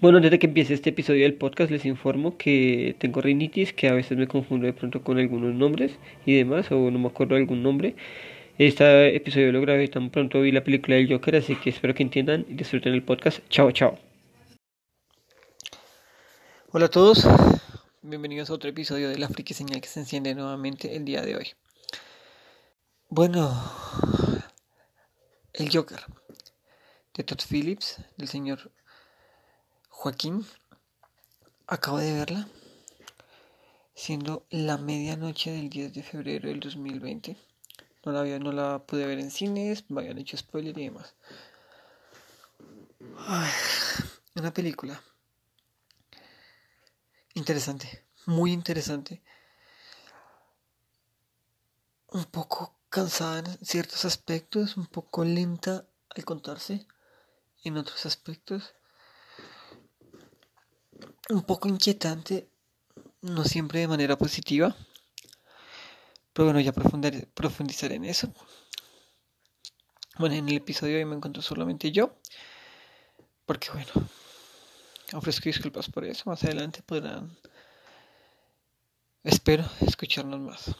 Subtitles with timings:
[0.00, 3.88] Bueno, antes de que empiece este episodio del podcast les informo que tengo rinitis, que
[3.88, 7.34] a veces me confundo de pronto con algunos nombres y demás, o no me acuerdo
[7.34, 7.96] de algún nombre.
[8.58, 12.04] Este episodio lo grabé tan pronto vi la película del Joker, así que espero que
[12.04, 13.40] entiendan y disfruten el podcast.
[13.48, 13.98] Chao, chao.
[16.70, 17.26] Hola a todos,
[18.02, 21.34] bienvenidos a otro episodio de La Friki Señal que se enciende nuevamente el día de
[21.34, 21.48] hoy.
[23.08, 23.52] Bueno,
[25.54, 25.98] el Joker
[27.14, 28.70] de Todd Phillips, del señor
[30.00, 30.46] Joaquín,
[31.66, 32.46] acabo de verla,
[33.96, 37.36] siendo la medianoche del 10 de febrero del 2020.
[38.04, 41.16] No la, había, no la pude ver en cines, me habían hecho spoiler y demás.
[44.36, 45.02] una película
[47.34, 49.20] interesante, muy interesante.
[52.12, 56.86] Un poco cansada en ciertos aspectos, un poco lenta al contarse
[57.64, 58.76] en otros aspectos
[61.30, 62.48] un poco inquietante,
[63.20, 64.74] no siempre de manera positiva,
[66.32, 68.32] pero bueno, ya profundizaré en eso.
[70.18, 72.16] Bueno, en el episodio hoy me encuentro solamente yo,
[73.44, 74.08] porque bueno,
[75.12, 77.36] ofrezco disculpas por eso, más adelante podrán,
[79.22, 80.74] espero, escucharnos más.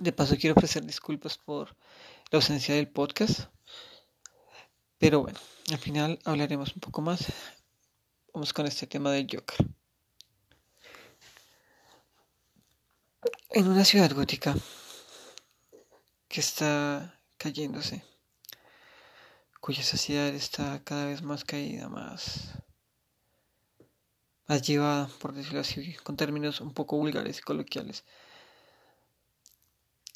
[0.00, 1.76] De paso quiero ofrecer disculpas por
[2.30, 3.50] la ausencia del podcast,
[4.98, 5.38] pero bueno,
[5.70, 7.26] al final hablaremos un poco más
[8.32, 9.66] Vamos con este tema del Joker.
[13.50, 14.54] En una ciudad gótica
[16.28, 18.04] que está cayéndose,
[19.60, 22.52] cuya sociedad está cada vez más caída, más,
[24.46, 28.04] más llevada, por decirlo así, con términos un poco vulgares y coloquiales,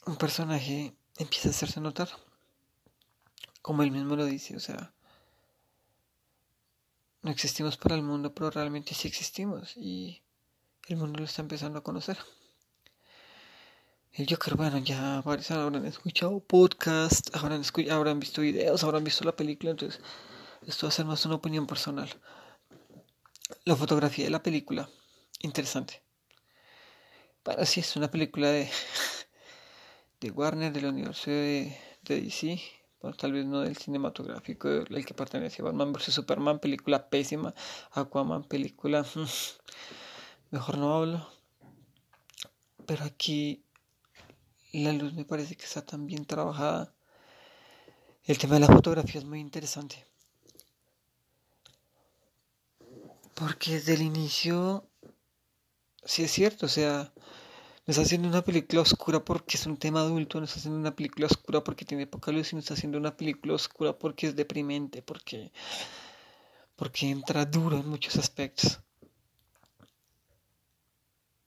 [0.07, 2.11] un personaje empieza a hacerse notar,
[3.61, 4.94] como él mismo lo dice, o sea,
[7.25, 10.23] no existimos para el mundo, pero realmente sí existimos y
[10.89, 12.19] el mundo lo está empezando a conocer.
[14.13, 19.71] El Joker, bueno, ya habrán escuchado podcast, habrán, habrán visto videos, habrán visto la película,
[19.71, 20.03] entonces
[20.67, 22.11] esto va a ser más una opinión personal.
[23.65, 24.91] La fotografía de la película,
[25.41, 26.03] interesante.
[27.43, 28.71] Bueno, sí, es una película de,
[30.21, 32.61] de Warner, del universo de, de DC,
[33.13, 36.15] tal vez no del cinematográfico, el que pertenece a Batman vs.
[36.15, 37.55] Superman, película pésima,
[37.93, 39.05] Aquaman, película...
[40.51, 41.29] Mejor no hablo.
[42.87, 43.65] Pero aquí
[44.73, 46.95] la luz me parece que está tan bien trabajada.
[48.25, 50.07] El tema de la fotografía es muy interesante.
[53.35, 54.89] Porque desde el inicio,
[56.05, 57.13] sí es cierto, o sea,
[57.87, 60.97] no está haciendo una película oscura porque es un tema adulto, no está haciendo una
[60.97, 65.03] película oscura porque tiene poca luz, sino está haciendo una película oscura porque es deprimente,
[65.03, 65.53] porque,
[66.77, 68.81] porque entra duro en muchos aspectos.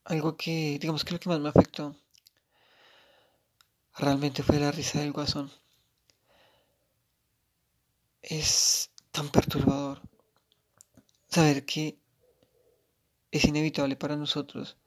[0.03, 1.96] Algo que, digamos que lo que más me afectó
[3.97, 5.52] realmente fue la risa del guasón.
[8.22, 10.02] Es tan perturbador
[11.30, 11.97] saber que
[13.31, 14.78] es inevitable para nosotros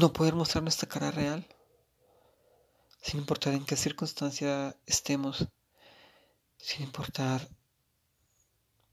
[0.00, 1.46] no poder mostrar nuestra cara real,
[3.02, 5.46] sin importar en qué circunstancia estemos,
[6.56, 7.46] sin importar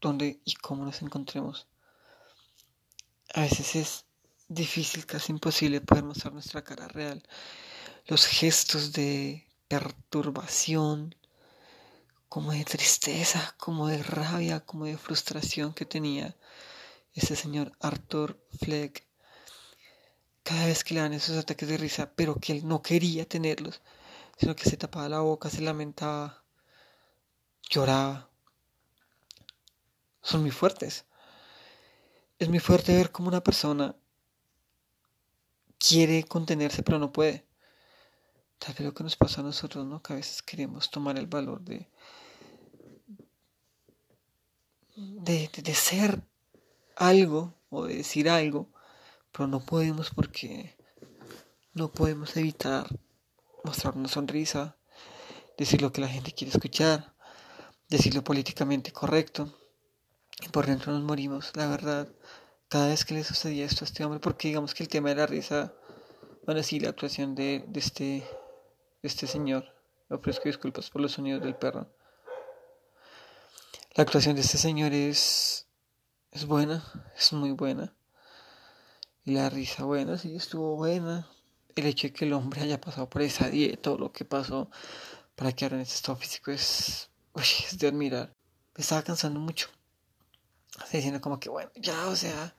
[0.02, 1.66] dónde y cómo nos encontremos.
[3.34, 4.04] A veces es
[4.48, 7.26] difícil, casi imposible poder mostrar nuestra cara real.
[8.06, 11.14] Los gestos de perturbación,
[12.28, 16.36] como de tristeza, como de rabia, como de frustración que tenía
[17.14, 19.07] ese señor Arthur Fleck
[20.48, 23.82] cada vez que le dan esos ataques de risa, pero que él no quería tenerlos,
[24.38, 26.42] sino que se tapaba la boca, se lamentaba,
[27.68, 28.30] lloraba.
[30.22, 31.04] Son muy fuertes.
[32.38, 33.94] Es muy fuerte ver cómo una persona
[35.78, 37.44] quiere contenerse, pero no puede.
[38.58, 40.02] Tal vez lo que nos pasa a nosotros, ¿no?
[40.02, 41.90] Que a veces queremos tomar el valor de,
[44.96, 46.22] de, de ser
[46.96, 48.70] algo o de decir algo
[49.38, 50.76] pero no podemos porque
[51.72, 52.88] no podemos evitar
[53.62, 54.76] mostrar una sonrisa,
[55.56, 57.14] decir lo que la gente quiere escuchar,
[57.88, 59.56] decir lo políticamente correcto.
[60.44, 62.08] Y por dentro nos morimos, la verdad,
[62.68, 65.14] cada vez que le sucedía esto a este hombre, porque digamos que el tema de
[65.14, 65.72] la risa,
[66.44, 68.26] bueno, sí, la actuación de, de este, de
[69.02, 69.72] este señor,
[70.10, 71.86] ofrezco disculpas por los sonidos del perro.
[73.94, 75.68] La actuación de este señor es,
[76.32, 76.82] es buena,
[77.16, 77.94] es muy buena.
[79.28, 81.28] La risa, bueno, sí, estuvo buena.
[81.76, 84.70] El hecho de que el hombre haya pasado por esa dieta o lo que pasó
[85.36, 88.34] para que ahora en este estado físico es, es de admirar.
[88.74, 89.68] Me estaba cansando mucho.
[90.90, 92.56] diciendo como que, bueno, ya, o sea,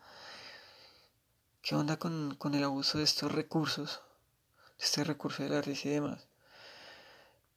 [1.63, 4.01] ¿qué onda con, con el abuso de estos recursos?
[4.77, 6.27] De este recurso de la risa y demás.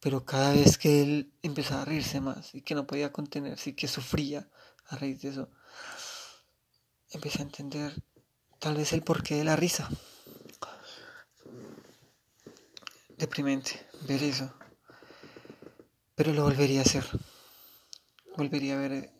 [0.00, 3.74] Pero cada vez que él empezaba a reírse más y que no podía contenerse y
[3.74, 4.48] que sufría
[4.86, 5.50] a raíz de eso,
[7.10, 8.02] empecé a entender
[8.62, 9.90] tal vez el porqué de la risa.
[13.18, 14.54] Deprimente ver eso.
[16.14, 17.04] Pero lo volvería a hacer.
[18.36, 19.10] Volvería a ver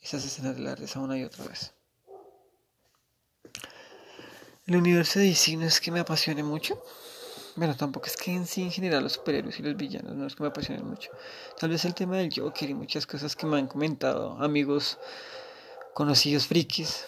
[0.00, 1.74] esas escenas de la risa una y otra vez.
[4.66, 6.82] El universo de DC no es que me apasione mucho.
[7.54, 10.34] Bueno, tampoco es que en sí en general los superhéroes y los villanos no es
[10.34, 11.10] que me apasionen mucho.
[11.58, 14.98] Tal vez el tema del Joker y muchas cosas que me han comentado amigos
[15.92, 17.04] conocidos frikis.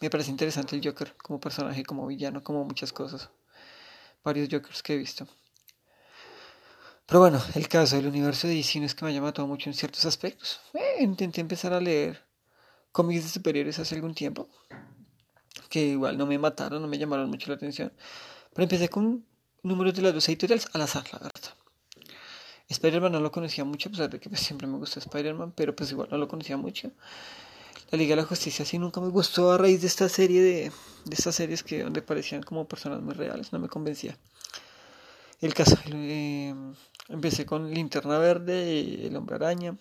[0.00, 3.30] Me parece interesante el Joker como personaje, como villano, como muchas cosas.
[4.24, 5.26] Varios Jokers que he visto.
[7.06, 9.68] Pero bueno, el caso del universo de DC no es que me haya matado mucho
[9.68, 10.60] en ciertos aspectos.
[10.74, 12.24] Eh, intenté empezar a leer
[12.92, 14.48] cómics de superiores hace algún tiempo,
[15.68, 17.92] que igual no me mataron, no me llamaron mucho la atención.
[18.54, 19.26] Pero empecé con
[19.62, 21.54] números de las dos editoriales al azar, la verdad.
[22.68, 25.74] Spider-Man no lo conocía mucho, a pesar de que pues, siempre me gustó Spider-Man, pero
[25.74, 26.92] pues igual no lo conocía mucho.
[27.90, 30.72] La Liga de la Justicia sí nunca me gustó a raíz de esta serie de,
[31.04, 34.16] de estas series que donde parecían como personas muy reales, no me convencía.
[35.40, 36.54] El caso, eh,
[37.08, 39.76] empecé con Linterna Verde, El Hombre Araña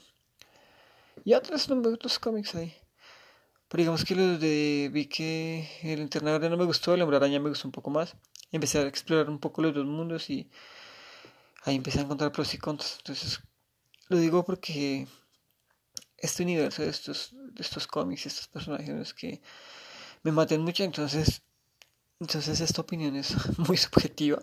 [1.25, 2.73] y otros, otros cómics ahí.
[3.67, 7.17] Pero digamos que los de vi que el Linterna Verde no me gustó, El Hombre
[7.17, 8.15] Araña me gustó un poco más.
[8.51, 10.49] Empecé a explorar un poco los dos mundos y
[11.65, 12.95] ahí empecé a encontrar pros y contras.
[12.99, 13.41] Entonces,
[14.07, 15.07] lo digo porque
[16.21, 19.41] este universo de estos, de estos cómics, estos personajes que
[20.23, 21.41] me maten mucho, entonces,
[22.19, 24.39] entonces esta opinión es muy subjetiva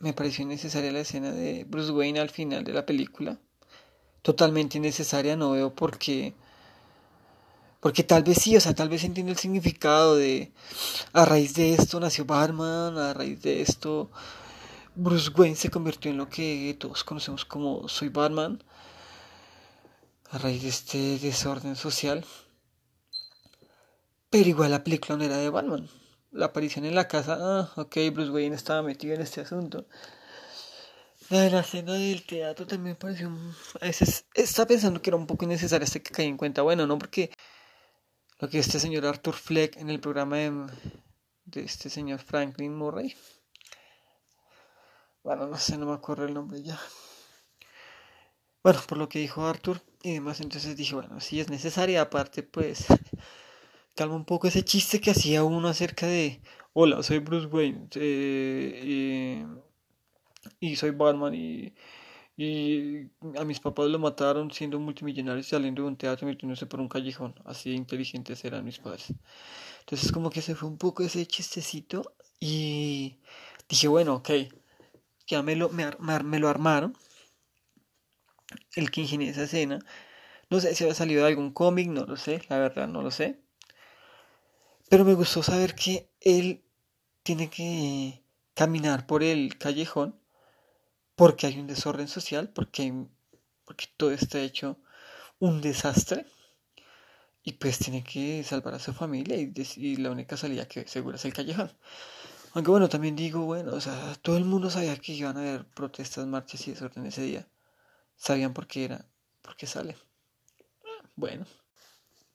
[0.00, 3.38] me pareció innecesaria la escena de Bruce Wayne al final de la película.
[4.22, 6.34] Totalmente innecesaria, no veo por qué.
[7.80, 10.52] Porque tal vez sí, o sea, tal vez entiendo el significado de.
[11.12, 14.10] A raíz de esto nació Batman, a raíz de esto
[14.94, 18.62] Bruce Wayne se convirtió en lo que todos conocemos como Soy Batman.
[20.30, 22.24] A raíz de este desorden social.
[24.30, 25.88] Pero igual la película no era de Batman
[26.32, 29.86] la aparición en la casa, ah, ok, Bruce Wayne estaba metido en este asunto.
[31.28, 33.30] La escena del teatro también pareció.
[33.80, 36.62] A veces estaba pensando que era un poco innecesaria hasta que caí en cuenta.
[36.62, 37.30] Bueno, no, porque
[38.40, 40.66] lo que este señor Arthur Fleck en el programa de,
[41.44, 43.14] de este señor Franklin Murray.
[45.22, 46.80] Bueno, no sé, no me acuerdo el nombre ya.
[48.62, 52.42] Bueno, por lo que dijo Arthur y demás, entonces dije, bueno, si es necesaria, aparte,
[52.42, 52.86] pues
[53.94, 56.42] calma un poco ese chiste que hacía uno acerca de,
[56.74, 59.46] hola, soy Bruce Wayne eh,
[60.60, 61.74] y soy Batman y,
[62.36, 63.08] y,
[63.38, 67.34] a mis papás lo mataron siendo multimillonarios saliendo de un teatro metiéndose por un callejón,
[67.46, 69.06] así inteligentes eran mis padres.
[69.80, 73.16] Entonces como que se fue un poco ese chistecito y
[73.68, 74.30] dije, bueno, ok,
[75.26, 75.90] ya me lo, me,
[76.24, 76.94] me lo armaron,
[78.74, 79.78] el que ingenió esa escena.
[80.50, 83.10] No sé si había salido de algún cómic, no lo sé, la verdad no lo
[83.10, 83.40] sé.
[84.88, 86.64] Pero me gustó saber que él
[87.22, 88.22] tiene que
[88.54, 90.18] caminar por el callejón
[91.14, 92.92] porque hay un desorden social, porque,
[93.64, 94.78] porque todo está hecho
[95.38, 96.26] un desastre
[97.42, 101.24] y pues tiene que salvar a su familia y, la única salida que segura es
[101.24, 101.70] el callejón.
[102.54, 105.64] Aunque bueno, también digo, bueno, o sea, todo el mundo sabía que iban a haber
[105.66, 107.46] protestas, marchas y desorden ese día.
[108.20, 109.06] Sabían por qué era,
[109.40, 109.96] por qué sale.
[111.16, 111.46] Bueno.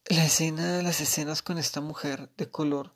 [0.05, 2.95] La escena, las escenas con esta mujer de color,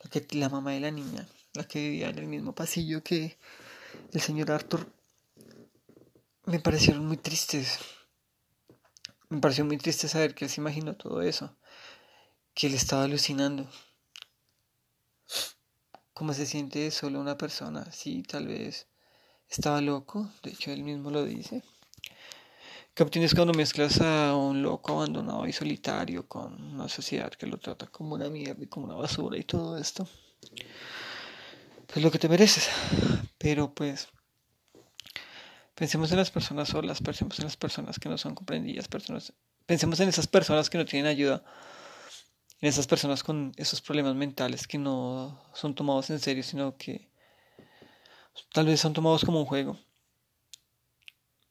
[0.00, 3.38] la, que, la mamá de la niña, la que vivía en el mismo pasillo que
[4.12, 4.92] el señor Arthur,
[6.44, 7.78] me parecieron muy tristes.
[9.28, 11.56] Me pareció muy triste saber que él se imaginó todo eso,
[12.52, 13.70] que él estaba alucinando.
[16.14, 17.92] ¿Cómo se siente solo una persona?
[17.92, 18.89] Sí, tal vez
[19.50, 21.62] estaba loco, de hecho él mismo lo dice.
[22.94, 27.58] ¿Qué obtienes cuando mezclas a un loco abandonado y solitario con una sociedad que lo
[27.58, 30.08] trata como una mierda y como una basura y todo esto?
[31.86, 32.68] Pues lo que te mereces.
[33.38, 34.08] Pero pues
[35.74, 39.32] pensemos en las personas solas, pensemos en las personas que no son comprendidas, personas,
[39.66, 41.42] pensemos en esas personas que no tienen ayuda,
[42.60, 47.09] en esas personas con esos problemas mentales que no son tomados en serio, sino que
[48.52, 49.78] tal vez son tomados como un juego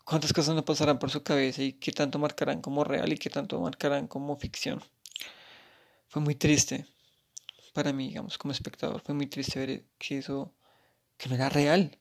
[0.10, 3.29] cuántas cosas no pasarán por su cabeza y qué tanto marcarán como real y qué
[3.29, 4.81] tanto marcarán como ficción.
[6.08, 6.88] Fue muy triste
[7.74, 9.01] para mí, digamos, como espectador.
[9.01, 10.51] Fue muy triste ver que eso,
[11.17, 12.00] que no era real,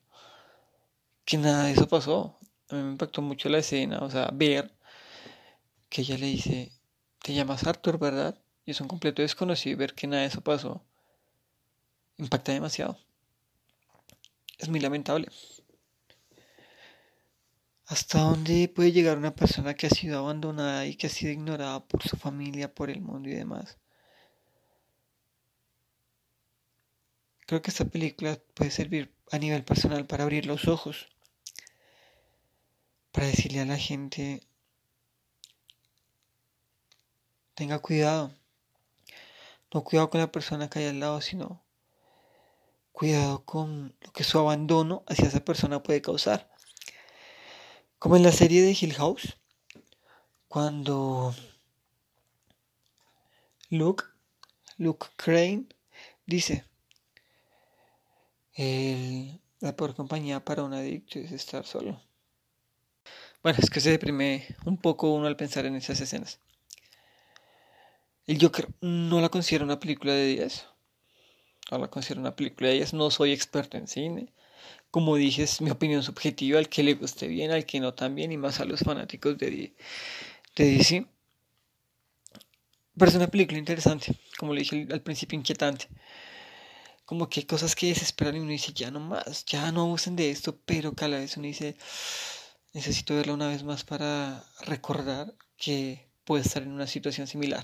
[1.23, 2.39] que nada de eso pasó.
[2.69, 4.73] A mí me impactó mucho la escena, o sea, ver
[5.89, 6.71] que ella le dice,
[7.21, 8.35] te llamas Arthur, ¿verdad?
[8.65, 10.83] Y es un completo desconocido ver que nada de eso pasó
[12.17, 12.97] impacta demasiado.
[14.59, 15.29] Es muy lamentable.
[17.85, 21.83] ¿Hasta dónde puede llegar una persona que ha sido abandonada y que ha sido ignorada
[21.87, 23.77] por su familia, por el mundo y demás?
[27.47, 31.07] Creo que esta película puede servir a nivel personal para abrir los ojos,
[33.11, 34.43] para decirle a la gente,
[37.55, 38.35] tenga cuidado,
[39.73, 41.63] no cuidado con la persona que hay al lado, sino
[42.99, 46.51] cuidado con lo que su abandono hacia esa persona puede causar.
[47.97, 49.37] Como en la serie de Hill House,
[50.49, 51.33] cuando
[53.69, 54.03] Luke,
[54.77, 55.67] Luke Crane
[56.25, 56.65] dice,
[58.57, 62.01] la peor compañía para un adicto es estar solo.
[63.41, 66.41] Bueno, es que se deprime un poco uno al pensar en esas escenas.
[68.27, 70.65] El Joker no la considero una película de 10.
[71.71, 72.93] No la considero una película de 10.
[72.93, 74.33] No soy experto en cine
[74.91, 78.31] como dije, es mi opinión subjetiva, al que le guste bien, al que no también,
[78.31, 79.75] y más a los fanáticos de,
[80.55, 81.05] de DC.
[82.97, 85.87] Pero es una película interesante, como le dije al principio, inquietante.
[87.05, 90.15] Como que hay cosas que desesperan y uno dice, ya no más, ya no abusen
[90.15, 91.77] de esto, pero cada vez uno dice,
[92.73, 97.63] necesito verla una vez más para recordar que puede estar en una situación similar.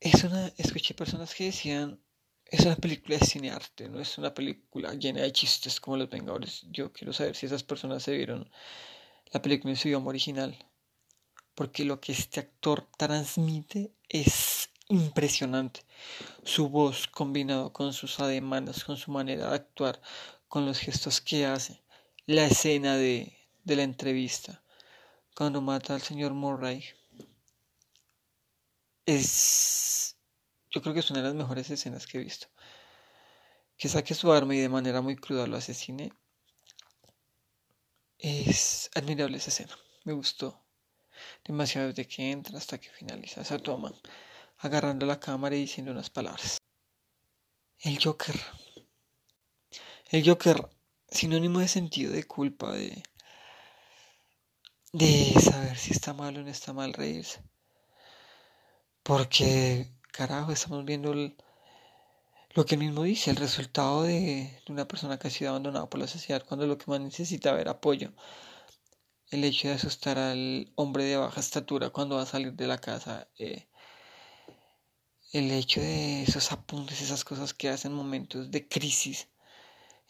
[0.00, 2.00] Es una, escuché personas que decían,
[2.54, 6.08] es una película de cine arte, no es una película llena de chistes como los
[6.08, 6.64] Vengadores.
[6.70, 8.50] Yo quiero saber si esas personas se vieron
[9.32, 10.56] la película en su idioma original.
[11.54, 15.80] Porque lo que este actor transmite es impresionante.
[16.44, 20.00] Su voz combinado con sus ademanes, con su manera de actuar,
[20.48, 21.82] con los gestos que hace.
[22.26, 24.62] La escena de, de la entrevista,
[25.34, 26.84] cuando mata al señor Murray.
[29.06, 30.13] Es
[30.74, 32.48] yo creo que es una de las mejores escenas que he visto.
[33.76, 36.12] Que saque su arma y de manera muy cruda lo asesine.
[38.18, 39.78] Es admirable esa escena.
[40.02, 40.60] Me gustó
[41.44, 43.92] demasiado desde que entra hasta que finaliza esa toma,
[44.58, 46.58] agarrando la cámara y diciendo unas palabras.
[47.78, 48.34] El Joker.
[50.10, 50.68] El Joker,
[51.08, 53.00] sinónimo de sentido de culpa, de,
[54.92, 57.44] de saber si está mal o no está mal reírse.
[59.04, 65.26] Porque carajo, estamos viendo lo que él mismo dice, el resultado de, una persona que
[65.26, 68.12] ha sido abandonada por la sociedad cuando lo que más necesita es apoyo.
[69.30, 72.78] El hecho de asustar al hombre de baja estatura cuando va a salir de la
[72.78, 73.26] casa.
[73.38, 73.66] Eh,
[75.32, 79.28] el hecho de esos apuntes, esas cosas que hacen momentos de crisis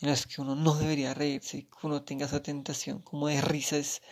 [0.02, 3.40] en las que uno no debería reírse y que uno tenga esa tentación como de
[3.40, 4.02] risa es.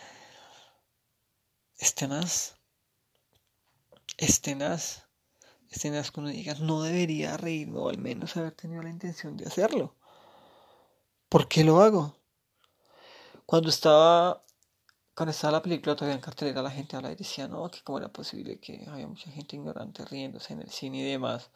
[1.76, 1.94] Es
[4.40, 5.11] tenaz
[5.72, 9.46] escenas que uno diga, no debería reírme o al menos haber tenido la intención de
[9.46, 9.94] hacerlo.
[11.28, 12.14] ¿Por qué lo hago?
[13.46, 14.44] Cuando estaba,
[15.14, 17.98] cuando estaba la película todavía en cartelera, la gente hablaba y decía, no, que cómo
[17.98, 21.50] era posible que había mucha gente ignorante riéndose en el cine y demás,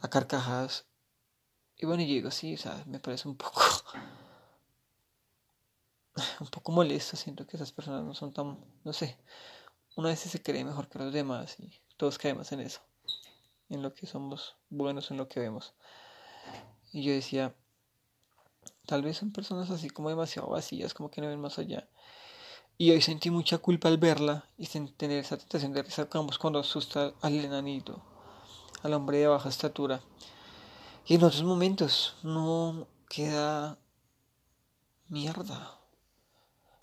[0.00, 0.86] a carcajadas.
[1.76, 3.62] Y bueno, y digo, sí, o sea, me parece un poco,
[6.40, 9.16] un poco molesto, siento que esas personas no son tan, no sé,
[9.96, 12.80] una vez se cree mejor que los demás y todos caemos en eso
[13.72, 15.74] en lo que somos buenos, en lo que vemos.
[16.92, 17.54] Y yo decía,
[18.86, 21.88] tal vez son personas así como demasiado vacías, como que no ven más allá.
[22.76, 27.14] Y hoy sentí mucha culpa al verla y tener esa tentación de risa cuando asusta
[27.22, 28.02] al enanito,
[28.82, 30.02] al hombre de baja estatura.
[31.06, 33.78] Y en otros momentos no queda
[35.08, 35.78] mierda.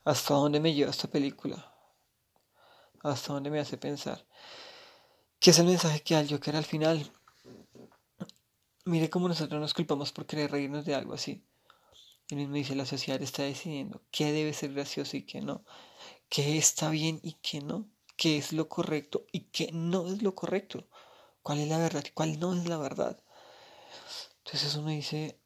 [0.06, 1.72] ¿Hasta dónde me lleva esta película?
[3.04, 4.26] ¿Hasta dónde me hace pensar?
[5.40, 7.14] ¿Qué es el mensaje que al Joker al final?
[8.84, 11.46] Mire cómo nosotros nos culpamos por querer reírnos de algo así.
[12.30, 15.64] Y mismo dice, la sociedad está decidiendo qué debe ser gracioso y qué no,
[16.28, 20.36] qué está bien y qué no, qué es lo correcto y qué no es lo
[20.36, 20.90] correcto,
[21.42, 23.24] cuál es la verdad y cuál no es la verdad.
[24.44, 25.40] Entonces uno dice,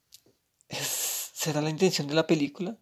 [0.69, 2.79] ¿será la intención de la película?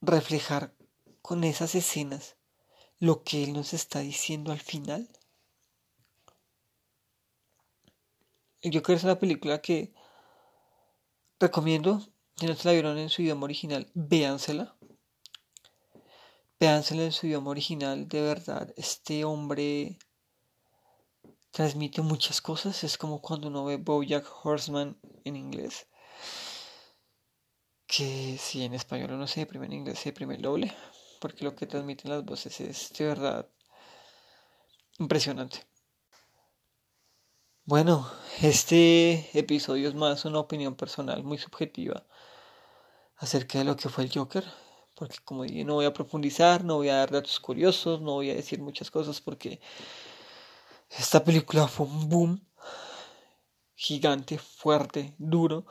[0.00, 0.74] Reflejar
[1.22, 2.36] con esas escenas
[2.98, 5.08] lo que él nos está diciendo al final.
[8.68, 9.92] Yo creo que es una película que
[11.38, 12.00] recomiendo.
[12.36, 14.76] Si no se la vieron en su idioma original, véansela.
[16.58, 18.08] Véansela en su idioma original.
[18.08, 19.98] De verdad, este hombre
[21.52, 22.82] transmite muchas cosas.
[22.82, 25.86] Es como cuando uno ve Bojack Horseman en inglés.
[27.86, 30.74] Que si en español uno se deprime en inglés, se deprime el doble.
[31.20, 33.48] Porque lo que transmiten las voces es de verdad
[34.98, 35.64] impresionante.
[37.68, 38.08] Bueno,
[38.42, 42.06] este episodio es más una opinión personal muy subjetiva
[43.16, 44.44] acerca de lo que fue el Joker,
[44.94, 48.30] porque como dije, no voy a profundizar, no voy a dar datos curiosos, no voy
[48.30, 49.60] a decir muchas cosas porque
[50.90, 52.40] esta película fue un boom
[53.74, 55.66] gigante, fuerte, duro,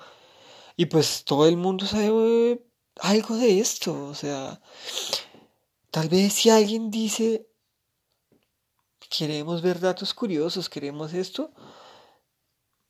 [0.75, 2.61] y pues todo el mundo sabe
[2.99, 4.59] algo de esto, o sea,
[5.91, 7.47] tal vez si alguien dice
[9.09, 11.53] queremos ver datos curiosos, queremos esto,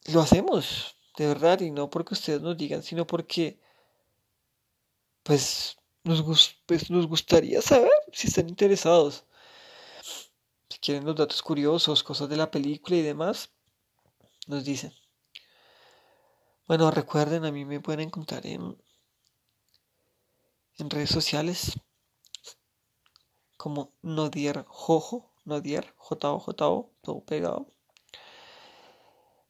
[0.05, 3.59] lo hacemos, de verdad, y no porque ustedes nos digan, sino porque
[5.24, 9.25] pues nos, pues, nos gustaría saber si están interesados.
[10.69, 13.50] Si quieren los datos curiosos, cosas de la película y demás,
[14.47, 14.93] nos dicen.
[16.67, 18.77] Bueno, recuerden, a mí me pueden encontrar en,
[20.77, 21.74] en redes sociales
[23.57, 27.67] como Nodier Jojo, Nodier, J-O-J-O, todo pegado.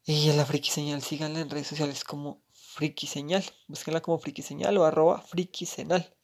[0.08, 3.44] Y en la friki señal, síganla en redes sociales como friki señal.
[3.68, 6.16] Búsquenla como friki señal o arroba friki señal.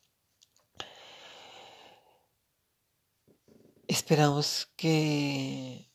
[3.88, 5.90] Esperamos que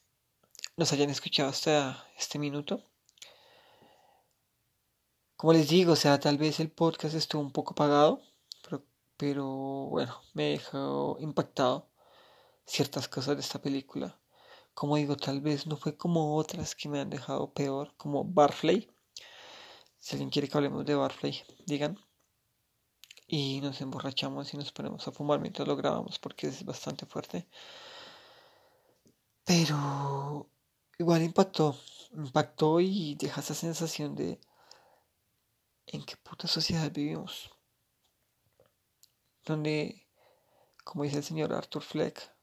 [0.76, 2.82] nos hayan escuchado hasta este minuto.
[5.36, 8.20] Como les digo, o sea, tal vez el podcast estuvo un poco apagado,
[8.64, 8.84] pero,
[9.16, 9.46] pero
[9.90, 11.88] bueno, me dejó impactado
[12.66, 14.18] ciertas cosas de esta película.
[14.76, 18.90] Como digo, tal vez no fue como otras que me han dejado peor, como Barfly.
[19.98, 21.98] Si alguien quiere que hablemos de Barfly, digan.
[23.26, 27.48] Y nos emborrachamos y nos ponemos a fumar mientras lo grabamos porque es bastante fuerte.
[29.44, 30.50] Pero
[30.98, 31.74] igual impactó.
[32.12, 34.38] Impactó y deja esa sensación de
[35.86, 37.50] en qué puta sociedad vivimos.
[39.42, 40.06] Donde,
[40.84, 42.35] como dice el señor Arthur Fleck,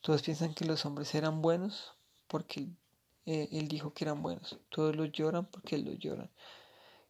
[0.00, 1.94] todos piensan que los hombres eran buenos
[2.28, 2.68] porque
[3.26, 4.58] eh, él dijo que eran buenos.
[4.68, 6.30] Todos los lloran porque los lloran.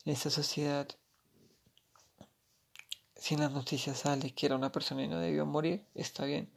[0.04, 0.88] En esta sociedad,
[3.14, 6.50] si en las noticias sale que era una persona y no debió morir, está bien.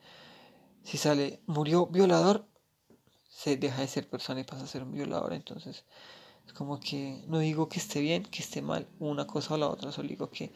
[0.84, 2.46] Si sale, murió violador,
[3.30, 5.34] se deja de ser persona y pasa a ser un violador.
[5.34, 5.84] Entonces,
[6.46, 9.68] es como que no digo que esté bien, que esté mal, una cosa o la
[9.68, 10.54] otra, solo digo que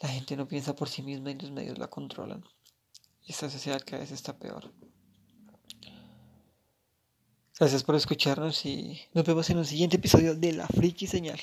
[0.00, 2.44] la gente no piensa por sí misma y los medios la controlan.
[3.30, 4.72] Esta sociedad cada vez está peor.
[7.56, 11.38] Gracias por escucharnos y nos vemos en un siguiente episodio de La Friki Señal.